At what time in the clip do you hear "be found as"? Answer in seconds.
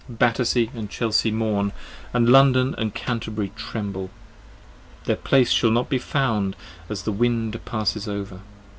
5.89-7.03